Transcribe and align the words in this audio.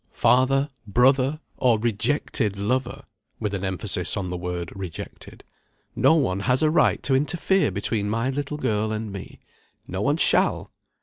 "Father, 0.15 0.67
brother, 0.87 1.39
or 1.57 1.77
rejected 1.77 2.57
lover" 2.57 3.03
(with 3.39 3.53
an 3.53 3.63
emphasis 3.63 4.17
on 4.17 4.31
the 4.31 4.35
word 4.35 4.75
rejected), 4.75 5.43
"no 5.95 6.15
one 6.15 6.39
has 6.39 6.63
a 6.63 6.71
right 6.71 7.03
to 7.03 7.13
interfere 7.13 7.69
between 7.69 8.09
my 8.09 8.31
little 8.31 8.57
girl 8.57 8.91
and 8.91 9.11
me. 9.13 9.41
No 9.87 10.01
one 10.01 10.17
shall. 10.17 10.71